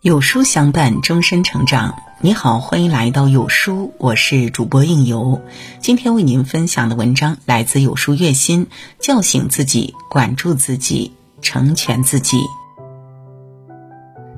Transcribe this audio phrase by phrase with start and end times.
[0.00, 2.02] 有书相伴，终身成长。
[2.20, 5.42] 你好，欢迎来到有书，我是主播应由。
[5.80, 11.12] 今天为您分享的文章来自有书月心，叫醒自己，管住自己，
[11.42, 12.38] 成全自己。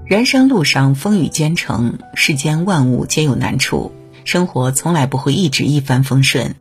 [0.06, 3.92] 人生路上风雨兼程，世间万物皆有难处，
[4.24, 6.56] 生活从来不会一直一帆风顺。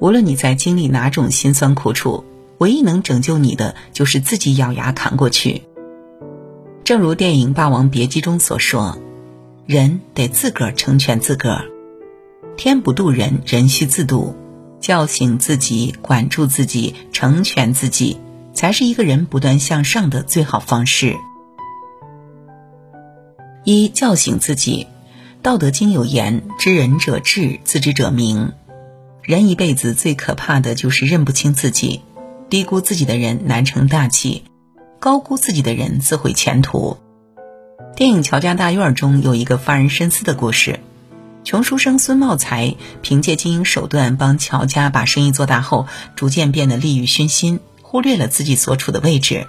[0.00, 2.24] 无论你在经历哪种辛酸苦楚，
[2.58, 5.62] 唯一能拯救你的，就是自己咬牙扛过去。
[6.84, 8.98] 正如电影《霸王别姬》中所说
[9.66, 11.64] ：“人得自个儿成全自个儿，
[12.56, 14.36] 天不渡人，人需自渡。
[14.80, 18.18] 叫醒自己，管住自己，成全自己，
[18.52, 21.16] 才是一个人不断向上的最好方式。”
[23.64, 24.86] 一叫醒自己，
[25.42, 28.52] 《道德经》有言：“知人者智，自知者明。”
[29.24, 32.02] 人一辈子最可怕的就是认不清自己，
[32.50, 34.44] 低估自己的人难成大器。
[35.00, 36.98] 高估自己的人自毁前途。
[37.96, 40.78] 电影《乔家大院》中有一个发人深思的故事：
[41.42, 49.46] 穷书生孙茂才凭借经营手段帮乔家把生意做大后，逐渐变得利欲熏心，忽略了自己所处的位置，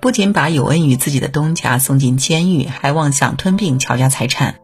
[0.00, 4.60] 不仅把有恩于自己的东家送进监狱，还妄想吞并乔家财产。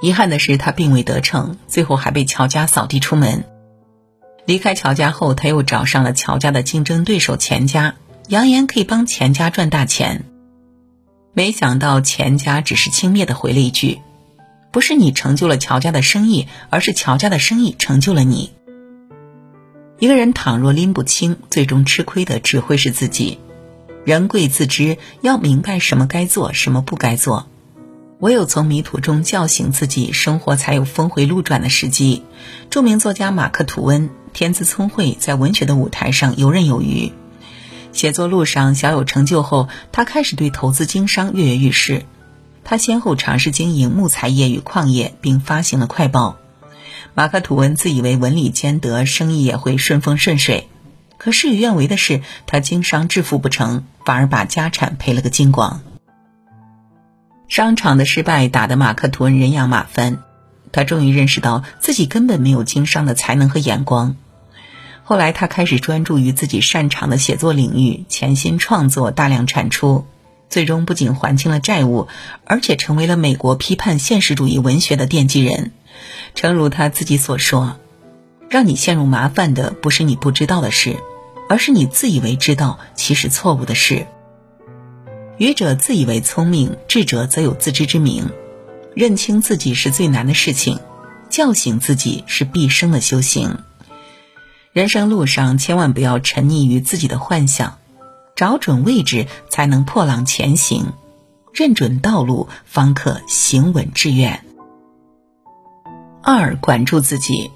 [0.00, 3.44] 遗憾的是，他并未得逞，最后还被乔家扫地出门。
[4.46, 7.96] 离开乔家后，他又找上了乔家的竞争对手钱家。
[8.28, 10.26] 扬言可以帮钱家赚大钱，
[11.32, 14.00] 没想到钱家只是轻蔑的回了一句
[14.70, 18.52] ：“不是你成就了乔家的生意，而是乔家的生意成就了你。”
[19.98, 23.38] 一个人倘若拎不清，最终吃亏的只会是自己。
[24.04, 27.46] 人贵自知，要明白什么该做，什么不该做。
[28.20, 32.24] 唯有从迷途中叫醒自己，生活才有峰回路转的时机。
[32.68, 37.12] 著名作家马克·吐温天资聪慧，在文学的舞台上游刃有余。
[37.92, 42.06] 写作路上小有成就后，他开始对投资经商跃跃欲试。
[42.64, 46.38] 他先后尝试经营木材业与矿业，并发行了快报。
[47.14, 50.68] 马克·吐温自以为文理兼得，生意也会顺风顺水。
[51.18, 55.82] 可事与愿违的是，他经商致富不成，反而把家产赔了个精光。
[57.48, 60.18] 商场的失败打得马克·吐温人仰马翻，
[60.70, 64.16] 他终于认识到自己根本没有经商的才能和眼光。
[65.02, 70.04] 后来，他开始专注于自己擅长的写作领域，潜心创作，大量产出，
[70.50, 72.08] 最终不仅还清了债务，
[72.44, 75.72] 而且成为了美国批判现实主义文学的奠基人。
[76.34, 77.78] 诚如他自己所说
[78.50, 80.96] ：“让你陷入麻烦的不是你不知道的事，
[81.48, 84.06] 而是你自以为知道其实错误的事。
[85.38, 88.28] 愚者自以为聪明，智者则有自知之明。
[88.94, 90.80] 认清自己是最难的事情，
[91.30, 93.58] 叫醒自己是毕生的修行。”
[94.72, 97.78] 人生路上，千万不要沉溺于自己的幻想，
[98.34, 100.92] 找准位置才能破浪前行，
[101.52, 104.44] 认准道路方可行稳致远。
[106.20, 107.52] 二，管住自己。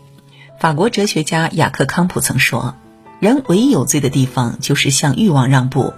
[0.61, 2.77] 法国哲学家雅克·康普曾说
[3.19, 5.93] ：“人唯一有罪的地方，就是向欲望让步。”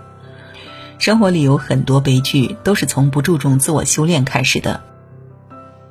[0.99, 4.83] 生活里有很多悲剧，都是从不注重自我修炼开始的。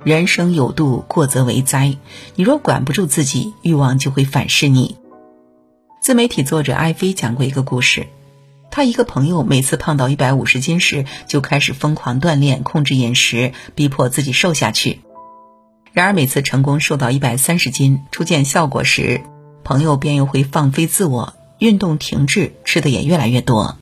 [0.04, 1.96] 人生有度，过则为灾。
[2.36, 4.98] 你若管不住自己，欲望就会反噬你。
[6.02, 8.08] 自媒体作者艾菲讲过一个故事，
[8.70, 15.00] 他一个朋友每次胖到一百五十斤时，就开始疯狂锻炼，控制饮食，逼迫自己瘦下去。
[15.94, 19.22] 然而每次成功瘦到一百三十斤，初见效果时，
[19.64, 23.78] 朋友便又会放飞自我，运动停滞，吃的也越来越多。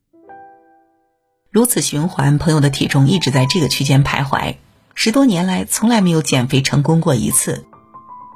[1.52, 4.56] 如此循环，朋友的体重一直在这个区间徘徊，
[4.96, 7.66] 十多年来从来没有减肥成功过一次。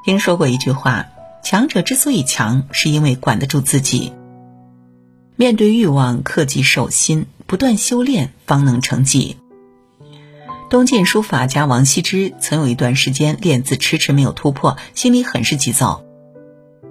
[0.04, 1.08] 听说过一句话。
[1.42, 4.14] 强者之所以强，是因为管得住自己。
[5.36, 9.38] 面对欲望，克己守心，不断修炼，方能成绩。
[10.72, 16.02] 东晋书法家王羲之曾有一段时间练字迟迟没有突破，心里很是急躁。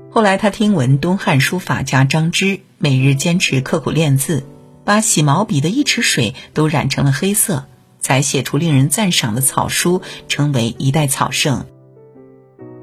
[0.09, 4.47] 后来他听闻东汉书法家张芝每日坚持刻苦练字，
[4.85, 7.67] 把洗毛笔的一池水都染成了黑色，
[8.01, 11.67] 才写出令人赞赏的草书，成为一代草圣。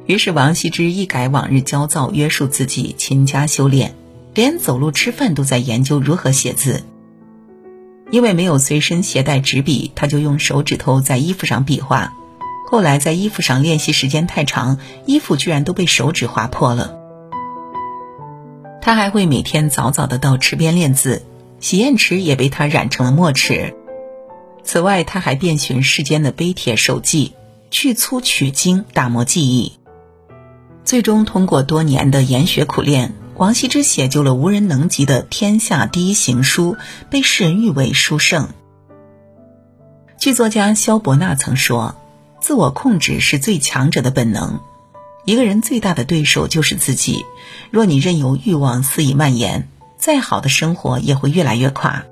[0.08, 3.94] 于是，王羲之一改往日焦躁，约束自己，勤加修炼，
[4.34, 6.84] 连走路吃饭都在研究如何写字。
[8.10, 12.14] 因为没有随身携带纸笔，他就用手指头在衣服上比划。
[12.70, 16.98] 后来，在衣服上练习时间太长，衣服居然都被手指划破了。
[18.82, 21.24] 他还会每天早早的到池边练字，
[21.62, 23.74] 洗砚池也被他染成了墨池。
[24.64, 27.34] 此外，他还遍寻世间的碑帖手记，
[27.70, 29.74] 去粗取精，打磨技艺。
[30.84, 36.76] 最终通过多年的研学苦练，王羲之写就了无人能及的天下第一行书，
[37.10, 38.50] 被世人誉为书圣。
[40.20, 41.96] 剧作家萧伯纳曾说
[42.42, 44.60] ：“自我控制是最强者的本能。
[45.26, 47.26] 一个人最大的对手就是自己。
[47.72, 49.70] 若你任由欲望肆意蔓延，
[50.02, 52.06] 再好的生活也会越来越垮。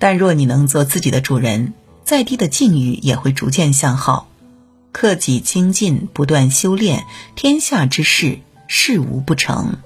[0.00, 1.72] 但若你能做自己的主人，
[2.02, 4.28] 再低的境遇也会逐渐向好。
[4.90, 7.04] 克己精进，不断修炼，
[7.36, 9.78] 天下之事，事无不成。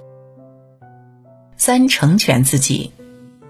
[1.58, 2.90] 三成全自己。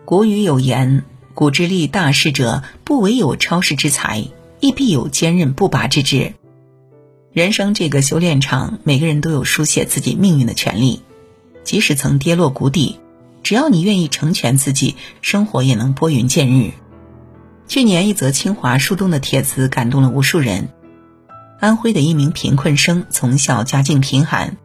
[0.04, 1.04] 古语有言。”
[1.34, 4.24] 古之立大事者，不唯有超世之才，
[4.60, 6.34] 亦必有坚韧不拔之志。
[7.32, 11.02] 人生这个修炼场，每个人都有书写自己命运的权利。
[11.64, 13.00] 即使曾跌落谷底，
[13.44, 16.72] 只要你愿意成全自己，生活也能拨云见日。
[17.68, 20.70] 去年一则清华树洞的帖子感动了无数人。
[21.60, 24.56] 安徽的一名贫困生，从小家境贫寒，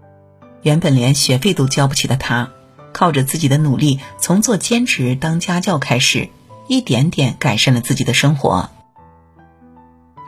[0.64, 2.50] 原本连学费都交不起的他，
[2.92, 6.30] 靠着自己的努力，从做兼职当家教开始。
[6.68, 8.70] 一点点改善了自己的生活，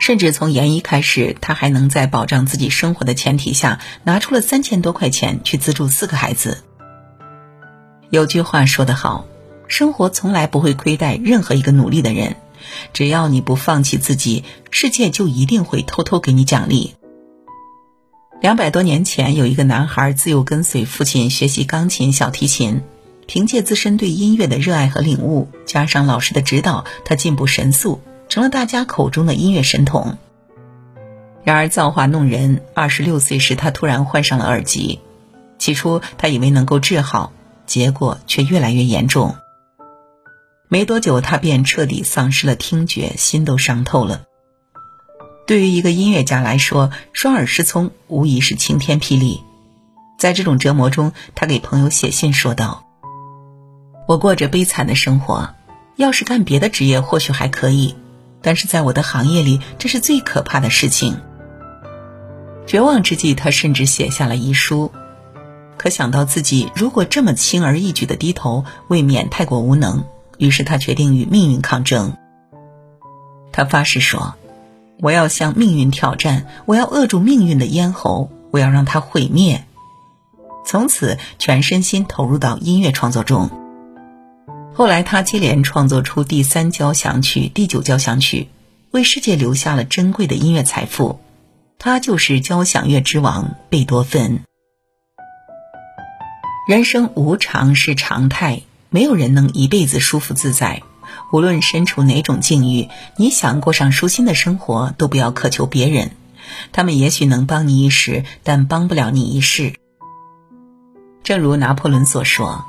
[0.00, 6.64] 甚至从研一开始，他还能在保障自己生活的前提下，拿出了三千多块钱去资助四个孩子。
[8.12, 9.24] 有句话说得好，
[9.68, 12.36] 生活从来不会亏待任何一个努力的人，
[12.92, 16.94] 只要你不放弃自己，世界就一定会偷偷给你奖励。
[18.42, 22.82] 两百多年前，有一个男孩自幼跟随父亲学习钢琴、小提琴。
[23.26, 30.18] 凭借自身对音乐的热爱和领悟，加上老师的指导，他进步神速，成了大家口中的音乐神童。
[31.44, 35.00] 然而造化弄人，二十六岁时他突然患上了耳疾。
[35.56, 37.32] 起初他以为能够治好，
[37.66, 39.36] 结果却越来越严重。
[40.68, 44.24] 没多久，他便彻底丧失了听觉，心都伤透了。
[45.46, 49.42] 对于一个音乐家来说，双耳失聪无疑是晴天霹雳。
[50.18, 52.86] 在这种折磨中，他给朋友写信说道。
[54.06, 55.54] 我过着悲惨的生活，
[55.96, 57.94] 要是干别的职业或许还可以，
[58.40, 61.20] 但是在我的行业里，这是最可怕的事情。
[62.66, 64.92] 绝望之际，他甚至写下了遗书。
[65.82, 70.04] 可想到自己如果这么轻而易举的低头，未免太过无能，
[70.38, 72.16] 于是他决定与命运抗争。
[73.50, 74.36] 他发誓说
[75.02, 79.64] ：“我要向命运挑战，我要扼住命运的咽喉，我要让它毁灭。”
[80.64, 83.50] 从此，全身心投入到音乐创作中。
[84.72, 88.46] 后来，他接连创作出第三交响曲、第九交响曲，
[88.92, 91.18] 为世界留下了珍贵的音乐财富。
[91.80, 94.44] 他就是交响乐之王贝多芬。
[96.64, 100.82] 人生无常是常态，没有人能一辈子舒服自在。
[101.32, 106.12] 无论身处哪种境遇，你想过上舒心的生活，都不要苛求别人。
[106.70, 109.74] 他们也许能帮你一时，但帮不了你一世。
[111.24, 112.64] 正如拿破仑所说。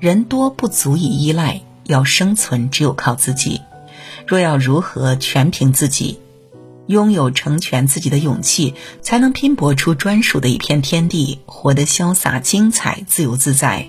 [0.00, 3.62] 人多不足以依赖，要生存只有靠自己。
[4.26, 6.20] 若要如何全凭自己，
[6.86, 13.88] 拥有成全自己的勇气，才能拼搏出专属的一片天地，活得潇洒精彩、自由自在。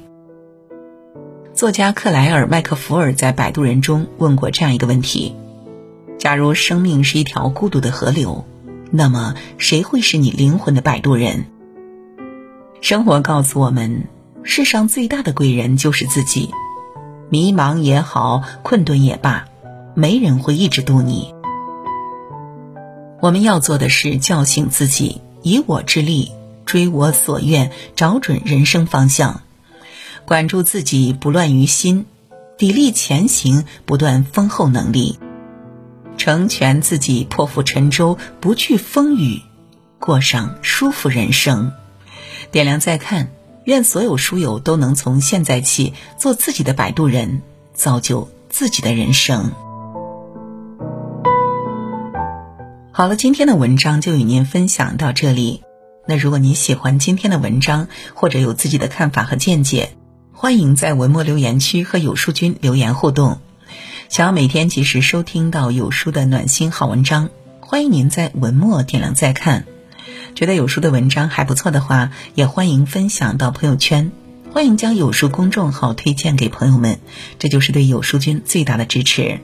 [1.54, 5.36] 作家克莱尔·麦克福尔在《摆渡人》中问过这样一个问题：
[6.18, 8.46] 假如生命是一条孤独的河流，
[8.92, 11.46] 那么谁会是你灵魂的摆渡人？
[12.82, 14.08] 生活告诉我们。
[14.48, 16.52] 世上最大的贵人就是自己，
[17.30, 19.48] 迷茫也好，困顿也罢，
[19.96, 21.35] 没人会一直渡你。
[23.22, 26.32] 我们要做的是叫醒自己，以我之力
[26.66, 29.42] 追我所愿，找准人生方向，
[30.26, 32.06] 管住自己不乱于心，
[32.58, 35.20] 砥砺前行，不断丰厚能力，
[36.18, 39.42] 成全自己，破釜沉舟，不惧风雨，
[40.00, 41.72] 过上舒服人生。
[42.52, 43.30] 点亮再看。
[43.66, 47.42] 愿所有书友都能从现在起做自己的摆渡人，
[47.74, 49.54] 造就自己的人生。
[52.98, 55.64] 好了，今天的文章就与您分享到这里。
[56.08, 59.98] 那如果您喜欢今天的文章，或者有自己的看法和见解，
[60.32, 63.42] 欢迎在文末留言区和有书君留言互动。
[64.08, 69.66] 想要每天及时收听到有书的暖心好文章，欢迎您在文末点亮再看。
[70.34, 74.14] 觉得有书的文章还不错的话，也欢迎分享到朋友圈，
[74.54, 77.00] 欢迎将有书公众号推荐给朋友们，
[77.40, 79.42] 这就是对有书君最大的支持。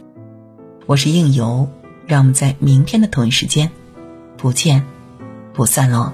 [0.85, 1.69] 我是应由，
[2.05, 3.69] 让我们在明天的同一时间
[4.37, 4.85] 不见
[5.53, 6.11] 不散喽